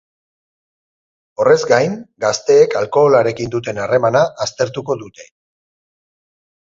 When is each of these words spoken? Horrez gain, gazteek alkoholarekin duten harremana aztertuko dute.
Horrez 1.43 1.57
gain, 1.71 1.91
gazteek 2.25 2.73
alkoholarekin 2.81 3.51
duten 3.57 3.81
harremana 3.83 4.23
aztertuko 4.47 4.97
dute. 5.03 5.27